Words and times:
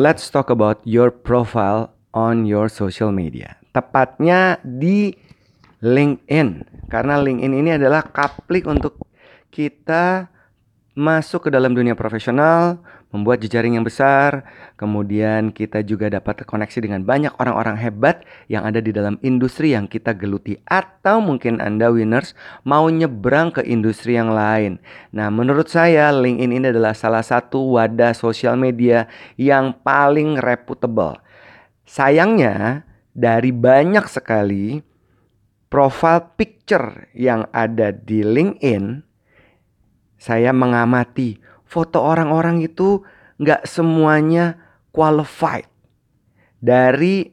let's 0.00 0.32
talk 0.32 0.48
about 0.48 0.80
your 0.88 1.12
profile 1.12 1.92
on 2.16 2.48
your 2.48 2.72
social 2.72 3.12
media. 3.12 3.60
Tepatnya 3.76 4.56
di 4.64 5.12
LinkedIn. 5.84 6.48
Karena 6.88 7.20
LinkedIn 7.20 7.52
ini 7.52 7.70
adalah 7.76 8.08
kaplik 8.08 8.64
untuk 8.64 8.96
kita 9.52 10.32
masuk 10.96 11.46
ke 11.46 11.50
dalam 11.52 11.76
dunia 11.76 11.92
profesional, 11.92 12.80
membuat 13.10 13.42
jejaring 13.42 13.74
yang 13.74 13.86
besar, 13.86 14.46
kemudian 14.78 15.50
kita 15.50 15.82
juga 15.82 16.06
dapat 16.06 16.42
terkoneksi 16.42 16.78
dengan 16.78 17.02
banyak 17.02 17.34
orang-orang 17.42 17.74
hebat 17.78 18.22
yang 18.46 18.62
ada 18.62 18.78
di 18.78 18.94
dalam 18.94 19.18
industri 19.26 19.74
yang 19.74 19.90
kita 19.90 20.14
geluti 20.14 20.54
atau 20.66 21.18
mungkin 21.18 21.58
Anda 21.58 21.90
winners 21.90 22.38
mau 22.62 22.86
nyebrang 22.86 23.50
ke 23.50 23.66
industri 23.66 24.14
yang 24.14 24.30
lain. 24.30 24.78
Nah, 25.10 25.26
menurut 25.28 25.66
saya 25.66 26.14
LinkedIn 26.14 26.54
ini 26.54 26.66
adalah 26.70 26.94
salah 26.94 27.26
satu 27.26 27.78
wadah 27.78 28.14
sosial 28.14 28.54
media 28.54 29.10
yang 29.34 29.74
paling 29.82 30.38
reputable. 30.38 31.18
Sayangnya 31.82 32.86
dari 33.10 33.50
banyak 33.50 34.06
sekali 34.06 34.78
profile 35.66 36.30
picture 36.38 37.10
yang 37.14 37.50
ada 37.50 37.90
di 37.90 38.22
LinkedIn 38.22 39.02
saya 40.20 40.52
mengamati 40.52 41.40
foto 41.70 42.02
orang-orang 42.02 42.66
itu 42.66 43.06
nggak 43.38 43.62
semuanya 43.62 44.58
qualified. 44.90 45.70
Dari 46.58 47.30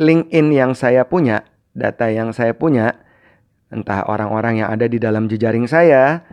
LinkedIn 0.00 0.48
yang 0.50 0.72
saya 0.72 1.04
punya, 1.04 1.44
data 1.76 2.08
yang 2.08 2.32
saya 2.32 2.56
punya, 2.56 2.96
entah 3.68 4.08
orang-orang 4.08 4.64
yang 4.64 4.72
ada 4.72 4.88
di 4.88 4.96
dalam 4.96 5.28
jejaring 5.28 5.68
saya 5.68 6.24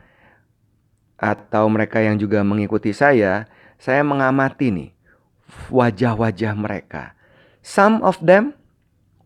atau 1.20 1.68
mereka 1.68 2.00
yang 2.00 2.16
juga 2.16 2.48
mengikuti 2.48 2.96
saya, 2.96 3.44
saya 3.76 4.00
mengamati 4.08 4.72
nih 4.72 4.90
wajah-wajah 5.68 6.56
mereka. 6.56 7.14
Some 7.60 8.00
of 8.08 8.24
them 8.24 8.56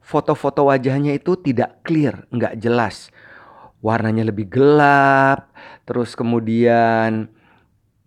foto-foto 0.02 0.68
wajahnya 0.68 1.16
itu 1.16 1.38
tidak 1.38 1.86
clear, 1.86 2.26
nggak 2.34 2.58
jelas 2.60 3.14
warnanya 3.84 4.32
lebih 4.32 4.48
gelap, 4.48 5.52
terus 5.84 6.16
kemudian 6.16 7.28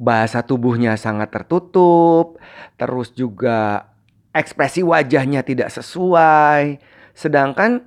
bahasa 0.01 0.41
tubuhnya 0.41 0.97
sangat 0.97 1.29
tertutup, 1.29 2.41
terus 2.81 3.13
juga 3.13 3.93
ekspresi 4.33 4.81
wajahnya 4.81 5.45
tidak 5.45 5.69
sesuai. 5.69 6.81
Sedangkan 7.13 7.85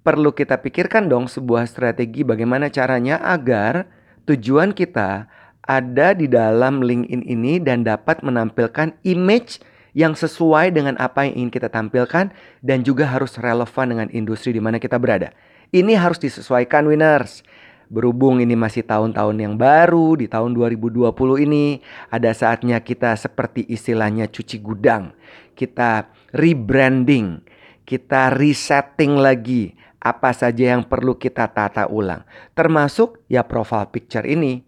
perlu 0.00 0.32
kita 0.32 0.64
pikirkan 0.64 1.12
dong 1.12 1.28
sebuah 1.28 1.68
strategi 1.68 2.24
bagaimana 2.24 2.72
caranya 2.72 3.20
agar 3.20 3.88
tujuan 4.24 4.72
kita 4.72 5.28
ada 5.68 6.16
di 6.16 6.24
dalam 6.24 6.80
LinkedIn 6.80 7.28
ini 7.28 7.60
dan 7.60 7.84
dapat 7.84 8.24
menampilkan 8.24 8.96
image 9.04 9.60
yang 9.92 10.16
sesuai 10.16 10.72
dengan 10.72 10.96
apa 10.96 11.28
yang 11.28 11.44
ingin 11.44 11.52
kita 11.52 11.68
tampilkan 11.68 12.32
dan 12.64 12.78
juga 12.80 13.04
harus 13.08 13.36
relevan 13.36 13.86
dengan 13.92 14.08
industri 14.12 14.56
di 14.56 14.60
mana 14.64 14.80
kita 14.80 14.96
berada. 14.96 15.32
Ini 15.68 16.00
harus 16.00 16.16
disesuaikan 16.16 16.88
winners. 16.88 17.44
Berhubung 17.88 18.40
ini 18.40 18.52
masih 18.52 18.84
tahun-tahun 18.84 19.36
yang 19.40 19.56
baru 19.56 20.16
di 20.20 20.28
tahun 20.28 20.52
2020 20.52 21.08
ini 21.48 21.80
ada 22.12 22.32
saatnya 22.36 22.84
kita 22.84 23.16
seperti 23.16 23.64
istilahnya 23.64 24.28
cuci 24.28 24.60
gudang. 24.60 25.16
Kita 25.56 26.12
rebranding, 26.36 27.40
kita 27.88 28.32
resetting 28.36 29.16
lagi 29.16 29.72
apa 30.00 30.36
saja 30.36 30.76
yang 30.76 30.84
perlu 30.84 31.16
kita 31.16 31.48
tata 31.48 31.88
ulang. 31.88 32.24
Termasuk 32.52 33.24
ya 33.28 33.44
profile 33.44 33.88
picture 33.88 34.24
ini. 34.24 34.64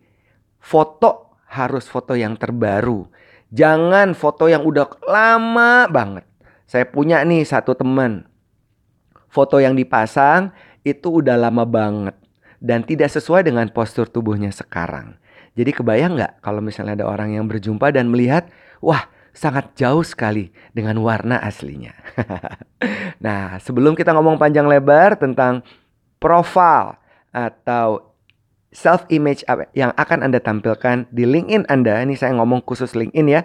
Foto 0.60 1.40
harus 1.48 1.88
foto 1.88 2.16
yang 2.16 2.36
terbaru. 2.40 3.08
Jangan 3.52 4.16
foto 4.16 4.48
yang 4.48 4.64
udah 4.64 4.86
lama 5.04 5.88
banget. 5.88 6.24
Saya 6.64 6.88
punya 6.88 7.20
nih 7.24 7.44
satu 7.44 7.76
teman. 7.76 8.24
Foto 9.30 9.62
yang 9.62 9.78
dipasang 9.78 10.50
itu 10.86 11.20
udah 11.20 11.36
lama 11.36 11.64
banget 11.68 12.16
dan 12.60 12.84
tidak 12.84 13.08
sesuai 13.12 13.48
dengan 13.48 13.68
postur 13.72 14.06
tubuhnya 14.06 14.52
sekarang. 14.52 15.16
Jadi 15.56 15.74
kebayang 15.74 16.16
nggak 16.16 16.32
kalau 16.44 16.62
misalnya 16.62 17.02
ada 17.02 17.06
orang 17.08 17.34
yang 17.34 17.48
berjumpa 17.48 17.90
dan 17.90 18.12
melihat, 18.12 18.46
wah 18.78 19.10
sangat 19.34 19.72
jauh 19.74 20.04
sekali 20.04 20.54
dengan 20.76 21.00
warna 21.02 21.40
aslinya. 21.42 21.96
nah 23.24 23.58
sebelum 23.58 23.96
kita 23.98 24.14
ngomong 24.14 24.38
panjang 24.38 24.68
lebar 24.68 25.18
tentang 25.18 25.64
profile 26.22 27.00
atau 27.34 28.14
self 28.70 29.06
image 29.10 29.42
yang 29.74 29.90
akan 29.98 30.22
Anda 30.22 30.38
tampilkan 30.38 31.10
di 31.10 31.26
LinkedIn 31.26 31.66
Anda, 31.66 32.02
ini 32.06 32.14
saya 32.14 32.36
ngomong 32.38 32.62
khusus 32.62 32.94
LinkedIn 32.94 33.26
ya. 33.26 33.42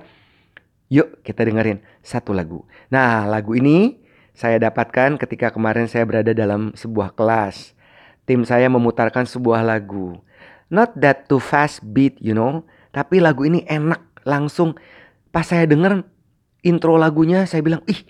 Yuk 0.94 1.26
kita 1.26 1.42
dengerin 1.42 1.82
satu 2.06 2.30
lagu. 2.30 2.62
Nah 2.94 3.26
lagu 3.26 3.58
ini 3.58 4.05
saya 4.36 4.60
dapatkan 4.60 5.16
ketika 5.16 5.48
kemarin 5.56 5.88
saya 5.88 6.04
berada 6.04 6.36
dalam 6.36 6.76
sebuah 6.76 7.16
kelas. 7.16 7.72
Tim 8.28 8.44
saya 8.44 8.68
memutarkan 8.68 9.24
sebuah 9.24 9.64
lagu. 9.64 10.20
Not 10.68 11.00
that 11.00 11.32
too 11.32 11.40
fast 11.40 11.80
beat, 11.96 12.20
you 12.20 12.36
know. 12.36 12.68
Tapi 12.92 13.24
lagu 13.24 13.48
ini 13.48 13.64
enak. 13.64 14.28
Langsung 14.28 14.76
pas 15.32 15.48
saya 15.48 15.64
denger 15.64 16.04
intro 16.68 17.00
lagunya 17.00 17.48
saya 17.48 17.64
bilang, 17.64 17.80
ih 17.88 18.04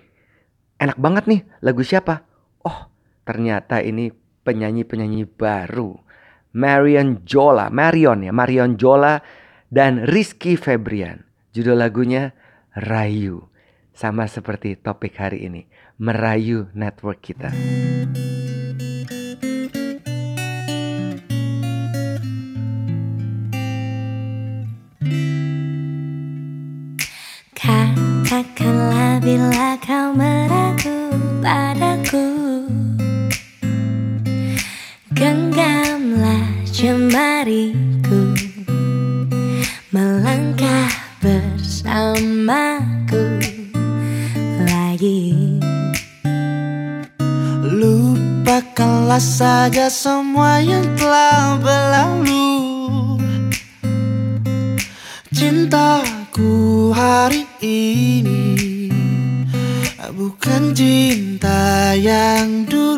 enak 0.81 0.97
banget 0.97 1.29
nih 1.29 1.41
lagu 1.61 1.85
siapa? 1.85 2.25
Oh 2.65 2.89
ternyata 3.27 3.83
ini 3.85 4.09
penyanyi-penyanyi 4.47 5.29
baru. 5.29 5.93
Marion 6.55 7.27
Jola, 7.27 7.67
Marion 7.67 8.23
ya, 8.23 8.31
Marion 8.31 8.79
Jola 8.79 9.19
dan 9.67 10.07
Rizky 10.07 10.55
Febrian. 10.55 11.27
Judul 11.51 11.83
lagunya 11.83 12.31
Rayu. 12.73 13.51
Sama 13.91 14.27
seperti 14.31 14.79
topik 14.79 15.19
hari 15.19 15.51
ini 15.51 15.67
merayu 15.95 16.67
network 16.75 17.23
kita. 17.23 17.55
Katakanlah 27.55 29.23
bila 29.23 29.79
kau 29.79 30.11
meragu 30.11 31.15
padaku. 31.39 32.27
Genggamlah 35.15 36.43
jemariku. 36.75 38.35
Melangkah 39.95 40.91
bersamaku 41.23 42.25
Lupakanlah 49.15 49.31
saja 49.31 49.87
semua 49.87 50.59
yang 50.59 50.83
telah 50.99 51.55
berlalu. 51.63 53.15
Cintaku 55.31 56.91
hari 56.91 57.47
ini 57.63 58.91
Bukan 60.11 60.75
cinta 60.75 61.95
yang 61.95 62.67
dulu 62.67 62.94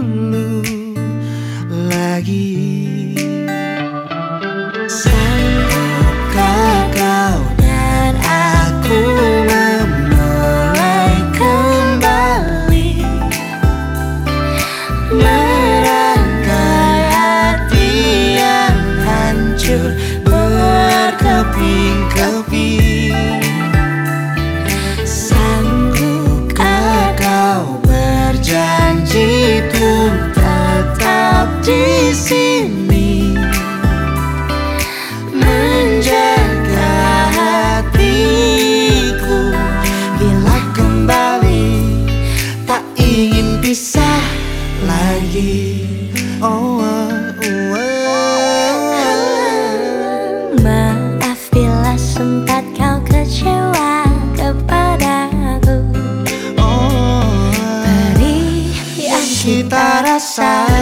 passar. 60.18 60.77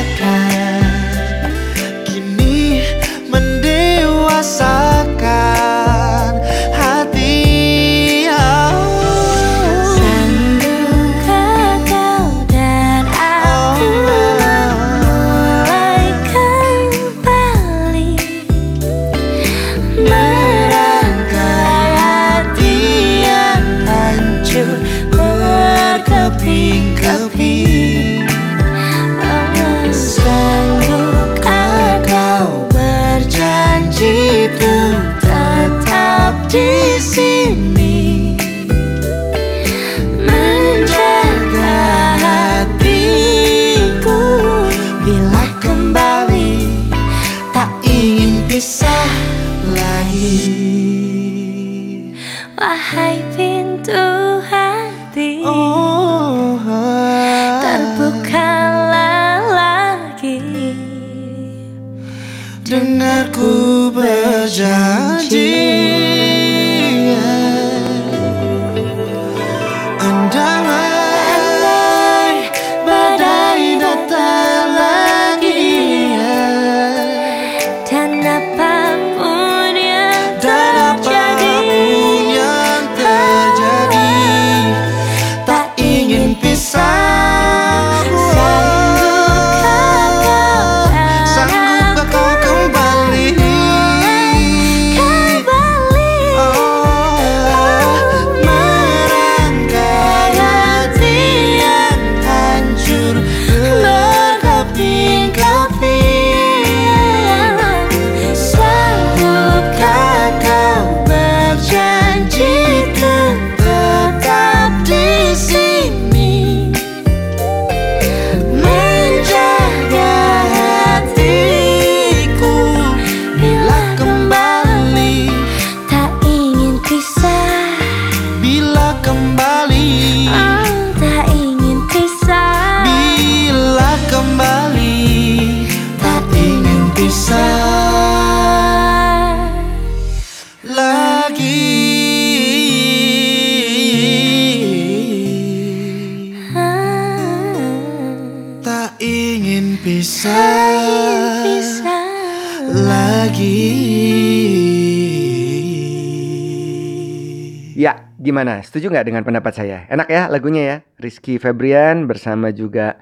Gimana? 158.26 158.66
Setuju 158.66 158.90
nggak 158.90 159.06
dengan 159.06 159.22
pendapat 159.22 159.54
saya? 159.54 159.86
Enak 159.86 160.10
ya 160.10 160.26
lagunya 160.26 160.64
ya? 160.66 160.78
Rizky 160.98 161.38
Febrian 161.38 162.10
bersama 162.10 162.50
juga 162.50 162.98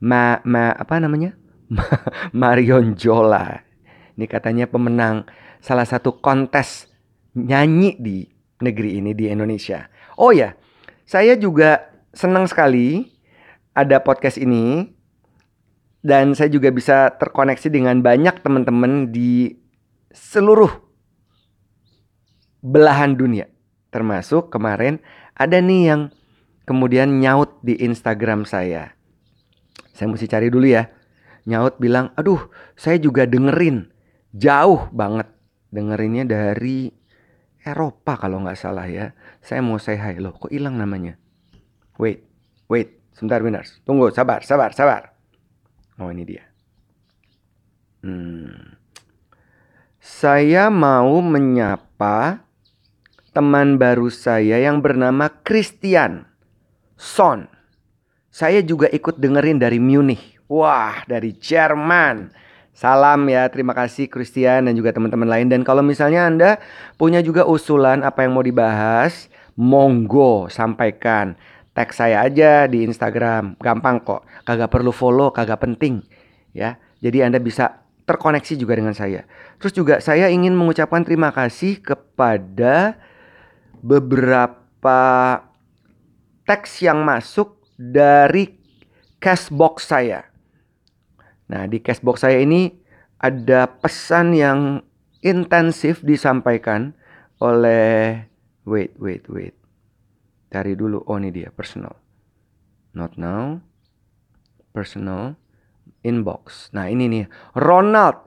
Ma, 0.00 0.40
Ma 0.48 0.72
apa 0.72 0.96
namanya? 0.96 1.36
Marion 2.40 2.96
Jola. 2.96 3.60
Ini 4.16 4.24
katanya 4.24 4.64
pemenang 4.64 5.28
salah 5.60 5.84
satu 5.84 6.16
kontes 6.24 6.88
nyanyi 7.36 8.00
di 8.00 8.24
negeri 8.64 8.96
ini 9.04 9.12
di 9.12 9.28
Indonesia. 9.28 9.92
Oh 10.16 10.32
ya, 10.32 10.56
saya 11.04 11.36
juga 11.36 11.92
senang 12.16 12.48
sekali 12.48 13.12
ada 13.76 14.00
podcast 14.00 14.40
ini 14.40 14.92
dan 16.00 16.32
saya 16.32 16.48
juga 16.48 16.72
bisa 16.72 17.12
terkoneksi 17.20 17.68
dengan 17.68 18.00
banyak 18.00 18.40
teman-teman 18.40 19.12
di 19.12 19.54
seluruh 20.12 20.70
belahan 22.64 23.12
dunia. 23.18 23.51
Termasuk 23.92 24.48
kemarin 24.48 25.04
ada 25.36 25.60
nih 25.60 25.82
yang 25.92 26.02
kemudian 26.64 27.20
nyaut 27.20 27.60
di 27.60 27.76
Instagram 27.76 28.48
saya. 28.48 28.96
Saya 29.92 30.08
mesti 30.08 30.24
cari 30.26 30.48
dulu 30.48 30.64
ya. 30.64 30.88
Nyaut 31.44 31.76
bilang, 31.76 32.10
aduh 32.16 32.40
saya 32.72 32.96
juga 32.96 33.28
dengerin. 33.28 33.92
Jauh 34.32 34.88
banget. 34.90 35.28
Dengerinnya 35.68 36.24
dari 36.24 36.88
Eropa 37.60 38.16
kalau 38.16 38.40
nggak 38.40 38.56
salah 38.56 38.88
ya. 38.88 39.12
Saya 39.44 39.60
mau 39.60 39.76
say 39.76 40.00
hi. 40.00 40.16
Loh 40.16 40.32
kok 40.32 40.48
hilang 40.48 40.80
namanya? 40.80 41.20
Wait, 42.00 42.24
wait. 42.72 42.98
Sebentar 43.12 43.44
winners. 43.44 43.84
Tunggu, 43.84 44.08
sabar, 44.08 44.40
sabar, 44.40 44.72
sabar. 44.72 45.12
Oh 46.00 46.08
ini 46.08 46.24
dia. 46.24 46.48
Hmm. 48.00 48.80
Saya 50.02 50.72
mau 50.72 51.22
menyapa 51.22 52.42
teman 53.32 53.80
baru 53.80 54.12
saya 54.12 54.60
yang 54.60 54.84
bernama 54.84 55.32
Christian 55.40 56.28
Son. 57.00 57.48
Saya 58.28 58.60
juga 58.60 58.88
ikut 58.92 59.16
dengerin 59.16 59.60
dari 59.60 59.80
Munich. 59.80 60.36
Wah, 60.48 61.04
dari 61.08 61.32
Jerman. 61.36 62.32
Salam 62.72 63.28
ya, 63.28 63.48
terima 63.52 63.76
kasih 63.76 64.08
Christian 64.08 64.68
dan 64.68 64.72
juga 64.76 64.92
teman-teman 64.92 65.28
lain. 65.28 65.48
Dan 65.48 65.60
kalau 65.64 65.84
misalnya 65.84 66.28
Anda 66.28 66.50
punya 66.96 67.20
juga 67.20 67.44
usulan 67.44 68.00
apa 68.04 68.24
yang 68.24 68.32
mau 68.36 68.44
dibahas, 68.44 69.28
monggo 69.56 70.48
sampaikan. 70.48 71.36
Tag 71.72 71.92
saya 71.96 72.24
aja 72.24 72.68
di 72.68 72.84
Instagram, 72.84 73.56
gampang 73.60 74.00
kok. 74.04 74.24
Kagak 74.44 74.72
perlu 74.72 74.92
follow, 74.92 75.32
kagak 75.32 75.60
penting. 75.60 76.04
Ya, 76.52 76.76
jadi 77.00 77.28
Anda 77.28 77.40
bisa 77.40 77.80
terkoneksi 78.04 78.60
juga 78.60 78.76
dengan 78.76 78.92
saya. 78.92 79.24
Terus 79.56 79.72
juga 79.72 80.00
saya 80.04 80.28
ingin 80.28 80.52
mengucapkan 80.52 81.00
terima 81.04 81.32
kasih 81.32 81.80
kepada 81.80 83.00
beberapa 83.82 84.98
teks 86.46 86.80
yang 86.86 87.02
masuk 87.02 87.58
dari 87.74 88.54
cashbox 89.18 89.90
saya. 89.90 90.26
Nah, 91.50 91.66
di 91.66 91.82
cashbox 91.82 92.24
saya 92.24 92.40
ini 92.40 92.72
ada 93.18 93.66
pesan 93.66 94.34
yang 94.34 94.60
intensif 95.22 96.02
disampaikan 96.02 96.94
oleh 97.42 98.22
wait, 98.66 98.94
wait, 98.98 99.26
wait. 99.28 99.54
Cari 100.50 100.78
dulu. 100.78 101.02
Oh, 101.06 101.18
ini 101.18 101.34
dia 101.34 101.50
personal. 101.50 101.94
Not 102.94 103.18
now. 103.18 103.62
Personal 104.72 105.36
inbox. 106.02 106.70
Nah, 106.74 106.90
ini 106.90 107.08
nih 107.08 107.24
Ronald. 107.58 108.18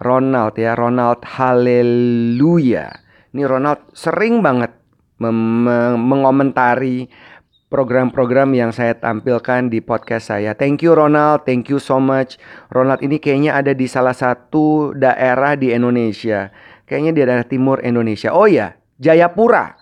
Ronald 0.00 0.56
ya, 0.56 0.72
Ronald 0.72 1.20
Haleluya. 1.28 2.88
Ini 3.30 3.46
Ronald 3.46 3.94
sering 3.94 4.42
banget 4.42 4.74
mengomentari 5.20 7.06
program-program 7.70 8.50
yang 8.58 8.74
saya 8.74 8.98
tampilkan 8.98 9.70
di 9.70 9.78
podcast 9.78 10.34
saya. 10.34 10.58
Thank 10.58 10.82
you 10.82 10.98
Ronald, 10.98 11.46
thank 11.46 11.70
you 11.70 11.78
so 11.78 12.02
much. 12.02 12.34
Ronald 12.74 12.98
ini 13.06 13.22
kayaknya 13.22 13.54
ada 13.54 13.70
di 13.70 13.86
salah 13.86 14.18
satu 14.18 14.90
daerah 14.98 15.54
di 15.54 15.70
Indonesia. 15.70 16.50
Kayaknya 16.90 17.12
di 17.14 17.20
daerah 17.22 17.46
timur 17.46 17.78
Indonesia. 17.86 18.34
Oh 18.34 18.50
ya, 18.50 18.74
Jayapura. 18.98 19.78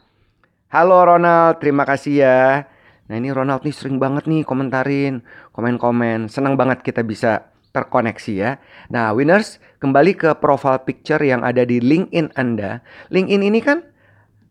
Halo 0.69 1.01
Ronald, 1.01 1.65
terima 1.65 1.89
kasih 1.89 2.15
ya. 2.21 2.69
Nah 3.09 3.17
ini 3.17 3.33
Ronald 3.33 3.65
nih 3.65 3.73
sering 3.73 3.97
banget 3.97 4.29
nih 4.29 4.45
komentarin, 4.45 5.25
komen-komen. 5.57 6.29
Senang 6.29 6.61
banget 6.61 6.85
kita 6.85 7.01
bisa 7.01 7.48
terkoneksi 7.73 8.33
ya. 8.35 8.51
Nah 8.89 9.13
winners, 9.13 9.63
kembali 9.83 10.17
ke 10.17 10.31
profile 10.41 10.83
picture 10.83 11.21
yang 11.21 11.45
ada 11.45 11.63
di 11.65 11.79
LinkedIn 11.79 12.35
Anda. 12.35 12.81
LinkedIn 13.13 13.43
ini 13.45 13.61
kan 13.61 13.85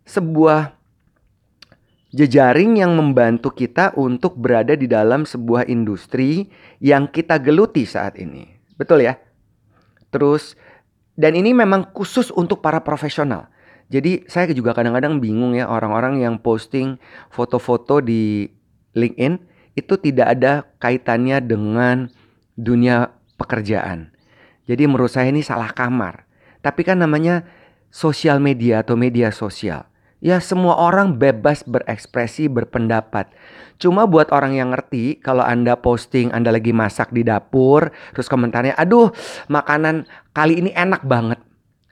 sebuah 0.08 0.78
jejaring 2.16 2.80
yang 2.80 2.96
membantu 2.96 3.52
kita 3.52 3.92
untuk 4.00 4.40
berada 4.40 4.74
di 4.74 4.88
dalam 4.88 5.28
sebuah 5.28 5.68
industri 5.68 6.48
yang 6.80 7.12
kita 7.12 7.38
geluti 7.38 7.84
saat 7.84 8.16
ini. 8.16 8.48
Betul 8.80 9.04
ya? 9.04 9.20
Terus 10.10 10.56
dan 11.18 11.34
ini 11.34 11.52
memang 11.52 11.92
khusus 11.92 12.30
untuk 12.32 12.62
para 12.62 12.80
profesional. 12.86 13.50
Jadi 13.88 14.28
saya 14.28 14.52
juga 14.52 14.76
kadang-kadang 14.76 15.24
bingung 15.24 15.56
ya 15.56 15.68
orang-orang 15.68 16.20
yang 16.20 16.36
posting 16.38 17.00
foto-foto 17.32 18.04
di 18.04 18.52
LinkedIn 18.94 19.40
itu 19.78 19.94
tidak 20.02 20.28
ada 20.36 20.68
kaitannya 20.82 21.38
dengan 21.40 22.12
dunia 22.58 23.14
pekerjaan. 23.38 24.12
Jadi 24.68 24.84
menurut 24.90 25.14
saya 25.14 25.32
ini 25.32 25.46
salah 25.46 25.72
kamar. 25.72 26.28
Tapi 26.60 26.84
kan 26.84 27.00
namanya 27.00 27.48
sosial 27.88 28.44
media 28.44 28.84
atau 28.84 29.00
media 29.00 29.32
sosial. 29.32 29.88
Ya 30.18 30.42
semua 30.42 30.74
orang 30.82 31.22
bebas 31.22 31.62
berekspresi, 31.62 32.50
berpendapat. 32.50 33.30
Cuma 33.78 34.10
buat 34.10 34.34
orang 34.34 34.58
yang 34.58 34.74
ngerti 34.74 35.22
kalau 35.22 35.46
Anda 35.46 35.78
posting 35.78 36.34
Anda 36.34 36.50
lagi 36.50 36.74
masak 36.74 37.14
di 37.14 37.22
dapur, 37.22 37.94
terus 38.18 38.26
komentarnya, 38.26 38.74
"Aduh, 38.82 39.14
makanan 39.46 40.10
kali 40.34 40.58
ini 40.58 40.74
enak 40.74 41.06
banget." 41.06 41.38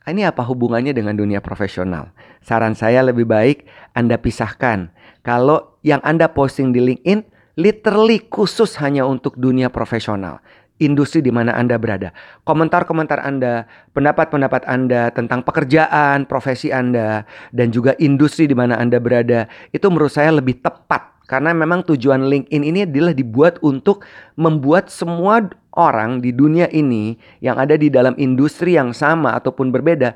Ah, 0.06 0.14
Ini 0.14 0.30
apa 0.30 0.42
hubungannya 0.46 0.94
dengan 0.94 1.18
dunia 1.18 1.42
profesional? 1.42 2.14
Saran 2.42 2.78
saya 2.78 3.02
lebih 3.02 3.26
baik 3.26 3.66
Anda 3.94 4.22
pisahkan. 4.22 4.94
Kalau 5.26 5.82
yang 5.82 6.02
Anda 6.06 6.30
posting 6.30 6.74
di 6.74 6.82
LinkedIn 6.82 7.26
literally 7.56 8.24
khusus 8.28 8.76
hanya 8.80 9.08
untuk 9.08 9.36
dunia 9.40 9.72
profesional. 9.72 10.40
Industri 10.76 11.24
di 11.24 11.32
mana 11.32 11.56
Anda 11.56 11.80
berada. 11.80 12.12
Komentar-komentar 12.44 13.24
Anda, 13.24 13.64
pendapat-pendapat 13.96 14.68
Anda 14.68 15.08
tentang 15.16 15.48
pekerjaan, 15.48 16.28
profesi 16.28 16.68
Anda, 16.68 17.24
dan 17.56 17.72
juga 17.72 17.96
industri 17.96 18.44
di 18.44 18.56
mana 18.60 18.76
Anda 18.76 19.00
berada, 19.00 19.48
itu 19.72 19.88
menurut 19.88 20.12
saya 20.12 20.36
lebih 20.36 20.60
tepat. 20.60 21.16
Karena 21.32 21.56
memang 21.56 21.82
tujuan 21.88 22.28
LinkedIn 22.28 22.62
ini 22.62 22.80
adalah 22.84 23.16
dibuat 23.16 23.58
untuk 23.64 24.04
membuat 24.36 24.92
semua 24.92 25.48
orang 25.74 26.20
di 26.20 26.36
dunia 26.36 26.70
ini 26.70 27.18
yang 27.42 27.56
ada 27.58 27.80
di 27.80 27.90
dalam 27.90 28.14
industri 28.20 28.78
yang 28.78 28.94
sama 28.94 29.34
ataupun 29.34 29.74
berbeda 29.74 30.14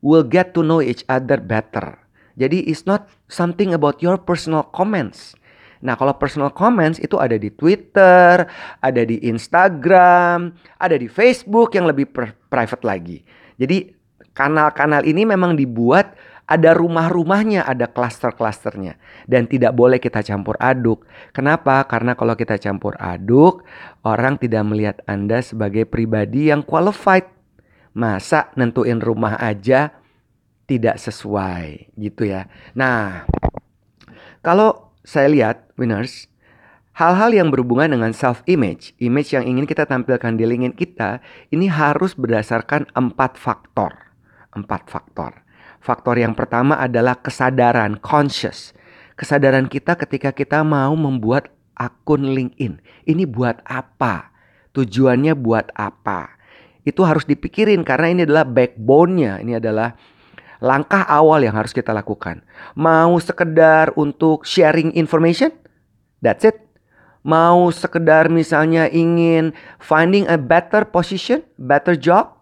will 0.00 0.24
get 0.24 0.56
to 0.56 0.64
know 0.64 0.80
each 0.80 1.04
other 1.12 1.36
better. 1.36 1.98
Jadi 2.40 2.64
it's 2.64 2.88
not 2.88 3.04
something 3.28 3.76
about 3.76 4.00
your 4.00 4.16
personal 4.16 4.64
comments. 4.72 5.36
Nah, 5.80 5.96
kalau 5.96 6.12
personal 6.20 6.52
comments 6.52 7.00
itu 7.00 7.16
ada 7.16 7.40
di 7.40 7.48
Twitter, 7.48 8.44
ada 8.84 9.02
di 9.02 9.16
Instagram, 9.24 10.52
ada 10.76 10.96
di 10.96 11.08
Facebook 11.08 11.72
yang 11.72 11.88
lebih 11.88 12.12
private 12.52 12.84
lagi. 12.84 13.24
Jadi 13.56 13.88
kanal-kanal 14.36 15.04
ini 15.08 15.24
memang 15.24 15.56
dibuat 15.56 16.16
ada 16.50 16.74
rumah-rumahnya, 16.74 17.62
ada 17.62 17.86
klaster-klasternya 17.86 18.98
dan 19.30 19.46
tidak 19.46 19.70
boleh 19.70 20.02
kita 20.02 20.18
campur 20.26 20.58
aduk. 20.58 21.06
Kenapa? 21.30 21.86
Karena 21.86 22.18
kalau 22.18 22.34
kita 22.34 22.58
campur 22.58 22.98
aduk, 22.98 23.62
orang 24.02 24.34
tidak 24.34 24.66
melihat 24.66 24.98
Anda 25.06 25.46
sebagai 25.46 25.86
pribadi 25.86 26.50
yang 26.50 26.66
qualified. 26.66 27.30
Masa 27.94 28.50
nentuin 28.58 28.98
rumah 28.98 29.38
aja 29.38 29.94
tidak 30.66 30.98
sesuai 30.98 31.94
gitu 31.98 32.26
ya. 32.26 32.46
Nah, 32.74 33.26
kalau 34.42 34.89
saya 35.10 35.26
lihat 35.26 35.66
winners, 35.74 36.30
hal-hal 36.94 37.34
yang 37.34 37.50
berhubungan 37.50 37.98
dengan 37.98 38.14
self 38.14 38.46
image, 38.46 38.94
image 39.02 39.34
yang 39.34 39.42
ingin 39.42 39.66
kita 39.66 39.82
tampilkan 39.82 40.38
di 40.38 40.46
LinkedIn 40.46 40.78
kita, 40.78 41.18
ini 41.50 41.66
harus 41.66 42.14
berdasarkan 42.14 42.86
empat 42.94 43.34
faktor. 43.34 44.14
Empat 44.54 44.86
faktor. 44.86 45.42
Faktor 45.82 46.14
yang 46.14 46.38
pertama 46.38 46.78
adalah 46.78 47.18
kesadaran, 47.18 47.98
conscious. 47.98 48.70
Kesadaran 49.18 49.66
kita 49.66 49.98
ketika 49.98 50.30
kita 50.30 50.62
mau 50.62 50.94
membuat 50.94 51.50
akun 51.74 52.30
LinkedIn. 52.30 52.78
Ini 53.10 53.26
buat 53.26 53.66
apa? 53.66 54.30
Tujuannya 54.70 55.34
buat 55.34 55.74
apa? 55.74 56.38
Itu 56.86 57.02
harus 57.02 57.26
dipikirin 57.26 57.82
karena 57.82 58.14
ini 58.14 58.22
adalah 58.22 58.46
backbone-nya. 58.46 59.42
Ini 59.42 59.58
adalah 59.58 59.98
langkah 60.60 61.02
awal 61.08 61.40
yang 61.40 61.56
harus 61.56 61.72
kita 61.72 61.90
lakukan. 61.90 62.44
Mau 62.76 63.16
sekedar 63.18 63.92
untuk 63.96 64.44
sharing 64.44 64.92
information? 64.94 65.52
That's 66.20 66.44
it. 66.44 66.60
Mau 67.20 67.68
sekedar 67.68 68.32
misalnya 68.32 68.88
ingin 68.88 69.52
finding 69.76 70.24
a 70.28 70.40
better 70.40 70.88
position, 70.88 71.44
better 71.60 71.92
job, 71.92 72.40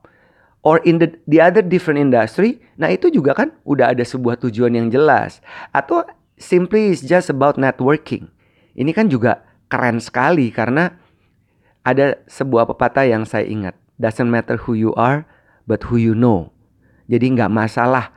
or 0.62 0.78
in 0.86 1.02
the, 1.02 1.10
the 1.26 1.42
other 1.42 1.62
different 1.62 1.98
industry, 1.98 2.62
nah 2.78 2.90
itu 2.90 3.10
juga 3.10 3.34
kan 3.34 3.48
udah 3.66 3.94
ada 3.94 4.06
sebuah 4.06 4.38
tujuan 4.38 4.74
yang 4.78 4.86
jelas. 4.90 5.42
Atau 5.74 6.06
simply 6.38 6.94
is 6.94 7.02
just 7.02 7.30
about 7.30 7.58
networking. 7.58 8.30
Ini 8.78 8.94
kan 8.94 9.10
juga 9.10 9.42
keren 9.66 9.98
sekali 9.98 10.54
karena 10.54 10.94
ada 11.82 12.18
sebuah 12.30 12.70
pepatah 12.70 13.06
yang 13.06 13.26
saya 13.26 13.46
ingat. 13.46 13.74
Doesn't 13.98 14.30
matter 14.30 14.54
who 14.62 14.78
you 14.78 14.94
are, 14.94 15.26
but 15.66 15.90
who 15.90 15.98
you 15.98 16.14
know. 16.14 16.54
Jadi 17.08 17.26
nggak 17.34 17.50
masalah 17.50 18.12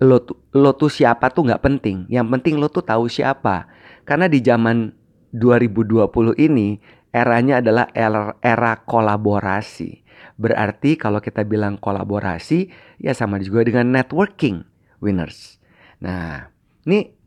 lo 0.00 0.24
tuh, 0.24 0.40
lo 0.56 0.72
tuh 0.74 0.88
siapa 0.88 1.28
tuh 1.28 1.46
nggak 1.46 1.62
penting. 1.62 2.08
Yang 2.08 2.26
penting 2.32 2.54
lo 2.56 2.72
tuh 2.72 2.82
tahu 2.82 3.06
siapa. 3.06 3.68
Karena 4.08 4.26
di 4.26 4.40
zaman 4.40 4.90
2020 5.36 6.08
ini 6.40 6.80
eranya 7.12 7.60
adalah 7.60 7.92
era, 7.92 8.34
era 8.40 8.80
kolaborasi. 8.80 10.02
Berarti 10.40 10.96
kalau 10.96 11.20
kita 11.20 11.44
bilang 11.44 11.76
kolaborasi 11.76 12.72
ya 12.96 13.12
sama 13.12 13.36
juga 13.44 13.68
dengan 13.68 13.92
networking 13.92 14.64
winners. 15.04 15.60
Nah, 16.00 16.48
ini 16.88 17.20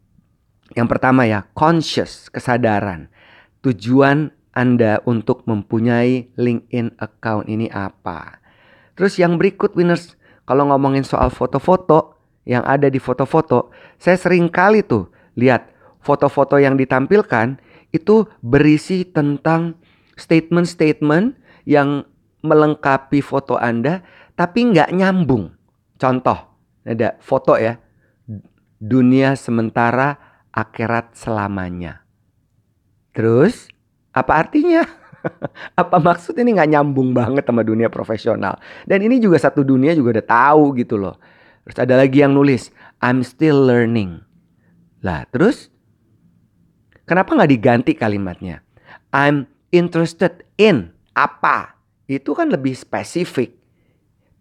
yang 0.74 0.90
pertama 0.90 1.30
ya, 1.30 1.46
conscious, 1.54 2.34
kesadaran. 2.34 3.14
Tujuan 3.62 4.34
Anda 4.58 5.02
untuk 5.06 5.46
mempunyai 5.46 6.34
LinkedIn 6.34 6.98
account 6.98 7.46
ini 7.46 7.70
apa? 7.70 8.42
Terus 8.98 9.22
yang 9.22 9.38
berikut 9.38 9.78
winners, 9.78 10.18
kalau 10.44 10.68
ngomongin 10.72 11.08
soal 11.08 11.32
foto-foto 11.32 12.20
yang 12.44 12.64
ada 12.68 12.92
di 12.92 13.00
foto-foto, 13.00 13.72
saya 13.96 14.20
sering 14.20 14.52
kali 14.52 14.84
tuh 14.84 15.08
lihat 15.40 15.72
foto-foto 16.04 16.60
yang 16.60 16.76
ditampilkan 16.76 17.58
itu 17.96 18.28
berisi 18.44 19.08
tentang 19.08 19.80
statement-statement 20.20 21.40
yang 21.64 22.04
melengkapi 22.44 23.24
foto 23.24 23.56
Anda 23.56 24.04
tapi 24.36 24.74
nggak 24.74 24.92
nyambung. 24.92 25.56
Contoh, 25.96 26.36
ada 26.84 27.16
foto 27.24 27.56
ya, 27.56 27.80
dunia 28.84 29.40
sementara 29.40 30.20
akhirat 30.52 31.16
selamanya. 31.16 32.04
Terus 33.16 33.72
apa 34.12 34.44
artinya? 34.44 34.84
apa 35.82 35.98
maksud 36.00 36.36
ini 36.40 36.56
nggak 36.56 36.70
nyambung 36.76 37.16
banget 37.16 37.48
sama 37.48 37.64
dunia 37.64 37.88
profesional? 37.88 38.60
Dan 38.84 39.04
ini 39.04 39.20
juga 39.20 39.40
satu 39.40 39.64
dunia 39.64 39.96
juga 39.96 40.20
udah 40.20 40.28
tahu 40.28 40.64
gitu 40.80 41.00
loh. 41.00 41.18
Terus 41.64 41.78
ada 41.80 41.96
lagi 41.96 42.20
yang 42.20 42.36
nulis, 42.36 42.70
I'm 43.00 43.24
still 43.24 43.64
learning. 43.64 44.24
Lah 45.04 45.28
terus 45.32 45.72
kenapa 47.08 47.36
nggak 47.36 47.52
diganti 47.52 47.92
kalimatnya? 47.96 48.64
I'm 49.16 49.48
interested 49.72 50.44
in 50.60 50.92
apa? 51.16 51.80
Itu 52.08 52.36
kan 52.36 52.52
lebih 52.52 52.76
spesifik. 52.76 53.56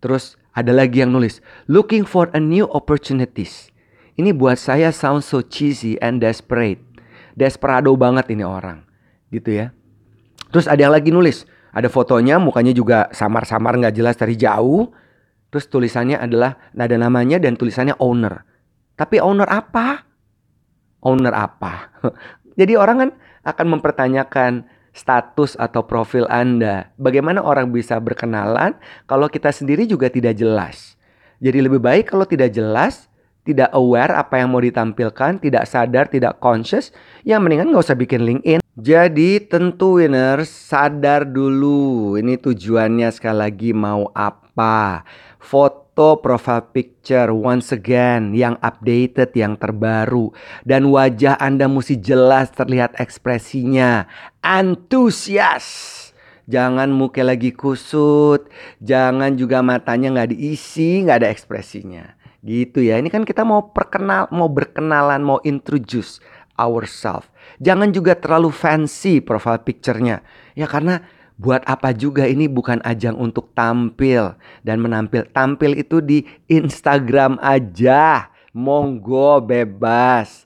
Terus 0.03 0.35
ada 0.53 0.75
lagi 0.75 1.01
yang 1.01 1.15
nulis, 1.15 1.41
looking 1.71 2.05
for 2.05 2.29
a 2.35 2.41
new 2.43 2.67
opportunities. 2.75 3.73
Ini 4.19 4.37
buat 4.37 4.61
saya 4.61 4.93
sound 4.93 5.25
so 5.25 5.41
cheesy 5.41 5.97
and 6.05 6.21
desperate. 6.21 6.83
Desperado 7.33 7.97
banget 7.97 8.29
ini 8.29 8.45
orang. 8.45 8.85
Gitu 9.33 9.57
ya. 9.57 9.73
Terus 10.53 10.69
ada 10.69 10.85
yang 10.85 10.93
lagi 10.93 11.09
nulis, 11.09 11.49
ada 11.73 11.89
fotonya 11.89 12.37
mukanya 12.37 12.77
juga 12.77 13.09
samar-samar 13.11 13.81
nggak 13.81 13.97
jelas 13.97 14.21
dari 14.21 14.37
jauh. 14.37 14.93
Terus 15.49 15.69
tulisannya 15.69 16.21
adalah 16.21 16.57
nada 16.77 16.97
namanya 16.97 17.41
dan 17.41 17.57
tulisannya 17.57 17.97
owner. 18.01 18.45
Tapi 18.97 19.21
owner 19.21 19.49
apa? 19.49 20.05
Owner 21.05 21.33
apa? 21.33 21.93
Jadi 22.61 22.77
orang 22.77 22.97
kan 23.01 23.11
akan 23.49 23.67
mempertanyakan 23.77 24.69
status 24.93 25.57
atau 25.57 25.85
profil 25.89 26.29
Anda. 26.29 26.93
Bagaimana 27.01 27.41
orang 27.41 27.73
bisa 27.73 27.97
berkenalan 27.97 28.77
kalau 29.09 29.27
kita 29.29 29.49
sendiri 29.49 29.89
juga 29.89 30.13
tidak 30.13 30.37
jelas. 30.37 31.01
Jadi 31.43 31.59
lebih 31.59 31.83
baik 31.83 32.13
kalau 32.13 32.29
tidak 32.29 32.55
jelas, 32.55 33.11
tidak 33.43 33.73
aware 33.75 34.15
apa 34.15 34.39
yang 34.39 34.55
mau 34.55 34.63
ditampilkan, 34.63 35.43
tidak 35.43 35.67
sadar, 35.67 36.07
tidak 36.07 36.39
conscious, 36.39 36.95
ya 37.27 37.43
mendingan 37.43 37.75
nggak 37.75 37.83
usah 37.83 37.99
bikin 37.99 38.23
LinkedIn. 38.23 38.62
Jadi 38.73 39.37
tentu 39.53 40.01
winners 40.01 40.49
sadar 40.49 41.29
dulu 41.29 42.17
ini 42.17 42.41
tujuannya 42.41 43.13
sekali 43.13 43.37
lagi 43.37 43.71
mau 43.77 44.09
apa. 44.17 45.05
Foto 45.37 46.17
profile 46.17 46.73
picture 46.73 47.37
once 47.37 47.69
again 47.77 48.33
yang 48.33 48.57
updated, 48.65 49.37
yang 49.37 49.61
terbaru. 49.61 50.33
Dan 50.65 50.89
wajah 50.89 51.37
Anda 51.37 51.69
mesti 51.69 52.01
jelas 52.01 52.49
terlihat 52.57 52.97
ekspresinya. 52.97 54.09
Antusias. 54.41 55.69
Jangan 56.49 56.97
muka 56.97 57.21
lagi 57.21 57.53
kusut. 57.53 58.49
Jangan 58.81 59.37
juga 59.37 59.61
matanya 59.61 60.17
nggak 60.17 60.33
diisi, 60.33 61.05
nggak 61.05 61.21
ada 61.21 61.29
ekspresinya. 61.29 62.17
Gitu 62.41 62.89
ya. 62.89 62.97
Ini 62.97 63.13
kan 63.13 63.29
kita 63.29 63.45
mau 63.45 63.69
perkenal, 63.69 64.33
mau 64.33 64.49
berkenalan, 64.49 65.21
mau 65.21 65.45
introduce 65.45 66.25
ourselves. 66.57 67.32
Jangan 67.63 67.95
juga 67.95 68.19
terlalu 68.19 68.51
fancy 68.51 69.23
profile 69.23 69.63
picture-nya. 69.63 70.27
Ya 70.59 70.67
karena 70.67 71.07
buat 71.39 71.63
apa 71.63 71.95
juga 71.95 72.27
ini 72.27 72.51
bukan 72.51 72.83
ajang 72.83 73.15
untuk 73.15 73.55
tampil 73.55 74.35
dan 74.67 74.83
menampil. 74.83 75.23
Tampil 75.31 75.79
itu 75.79 76.03
di 76.03 76.27
Instagram 76.51 77.39
aja. 77.39 78.35
Monggo 78.53 79.41
bebas. 79.41 80.45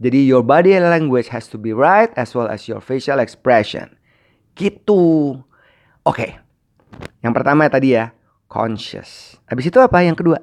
Jadi 0.00 0.26
your 0.26 0.42
body 0.42 0.74
language 0.80 1.30
has 1.30 1.46
to 1.46 1.60
be 1.60 1.70
right 1.70 2.10
as 2.18 2.34
well 2.34 2.50
as 2.50 2.66
your 2.66 2.82
facial 2.82 3.22
expression. 3.22 3.94
Gitu. 4.58 5.38
Oke. 6.02 6.40
Yang 7.22 7.32
pertama 7.36 7.70
tadi 7.70 7.94
ya, 7.94 8.10
conscious. 8.50 9.38
Habis 9.46 9.70
itu 9.70 9.78
apa 9.78 10.02
yang 10.02 10.18
kedua? 10.18 10.42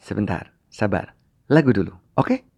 Sebentar, 0.00 0.50
sabar. 0.72 1.14
Lagu 1.46 1.70
dulu. 1.70 1.94
Oke? 2.18 2.49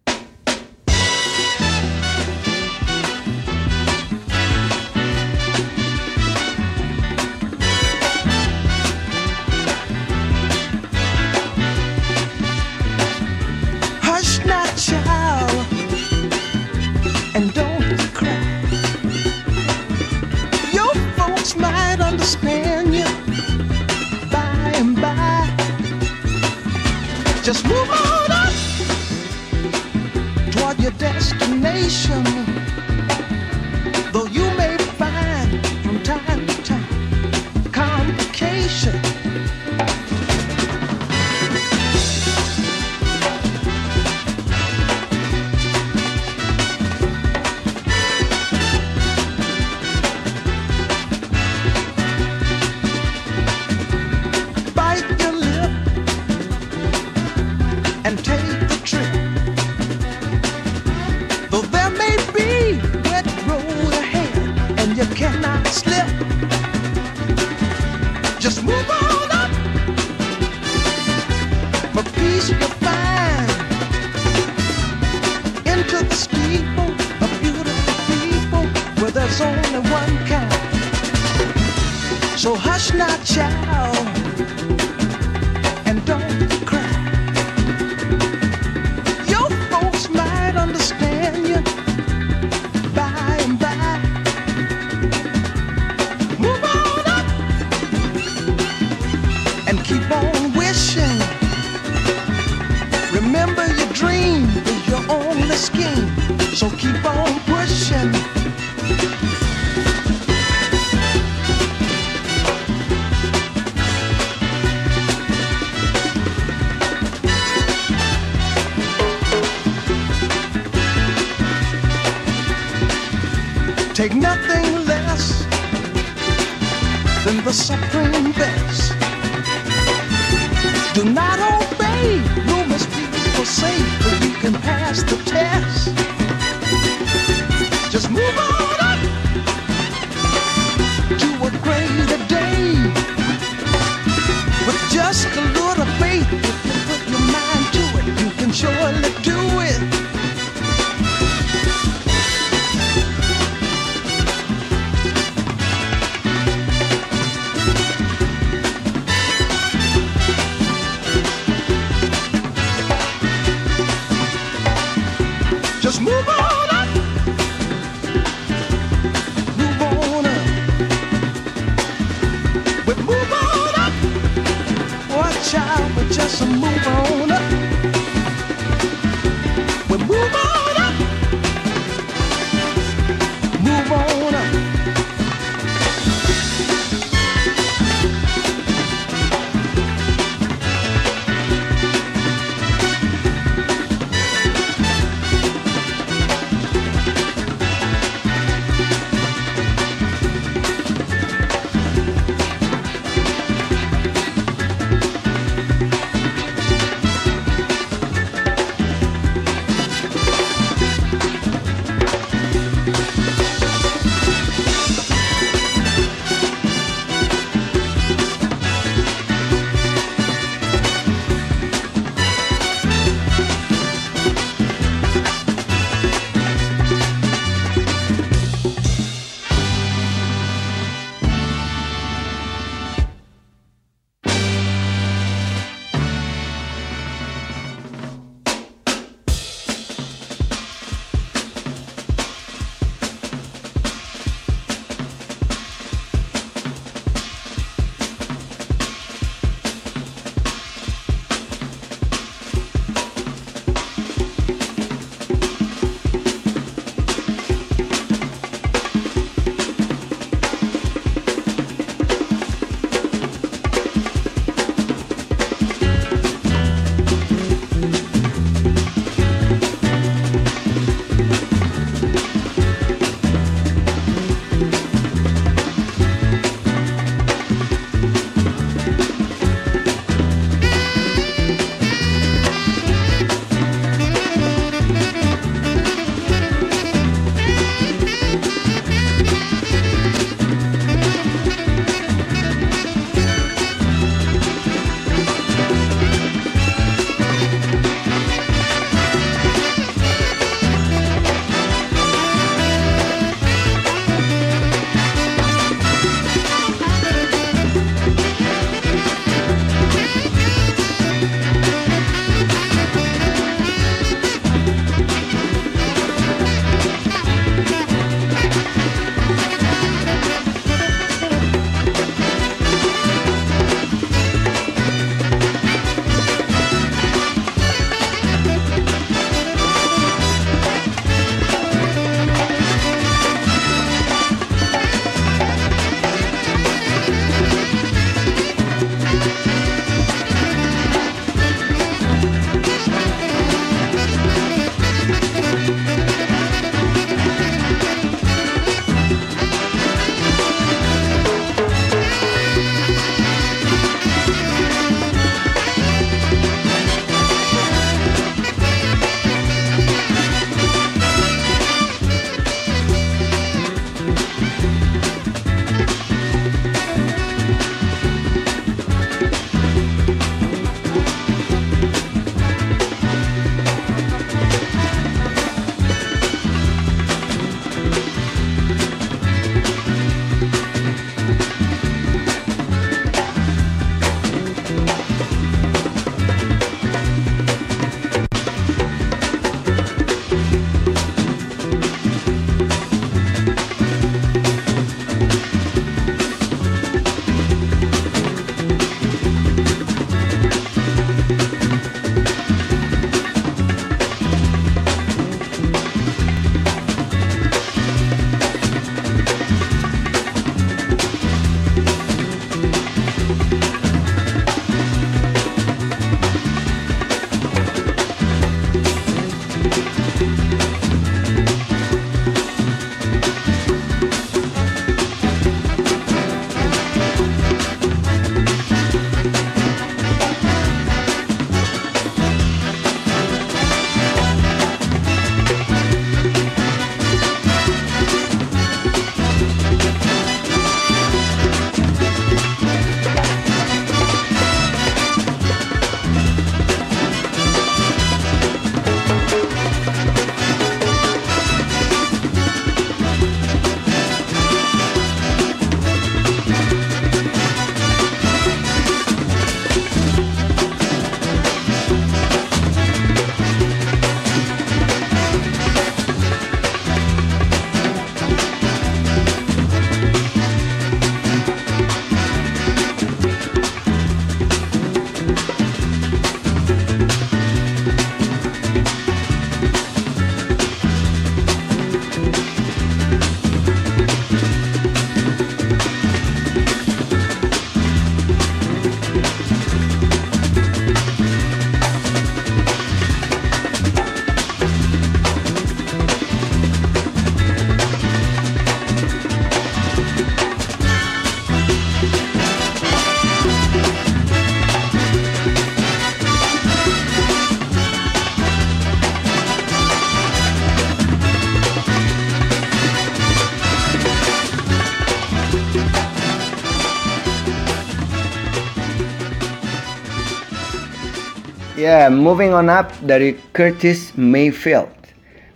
Ya, 521.73 522.05
moving 522.05 522.53
on 522.53 522.69
up 522.69 522.93
dari 523.01 523.33
Curtis 523.49 524.13
Mayfield. 524.13 524.93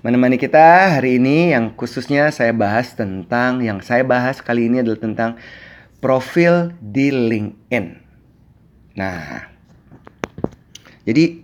Menemani 0.02 0.42
kita 0.42 0.98
hari 0.98 1.22
ini 1.22 1.54
yang 1.54 1.78
khususnya 1.78 2.34
saya 2.34 2.58
bahas 2.58 2.98
tentang 2.98 3.62
yang 3.62 3.86
saya 3.86 4.02
bahas 4.02 4.42
kali 4.42 4.66
ini 4.66 4.82
adalah 4.82 4.98
tentang 4.98 5.38
profil 6.02 6.74
di 6.82 7.14
LinkedIn. 7.14 8.02
Nah, 8.98 9.46
jadi 11.06 11.38